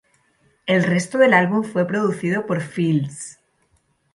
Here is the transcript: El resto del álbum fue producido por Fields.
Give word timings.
El 0.65 0.83
resto 0.83 1.19
del 1.19 1.31
álbum 1.31 1.63
fue 1.63 1.85
producido 1.85 2.47
por 2.47 2.59
Fields. 2.61 3.37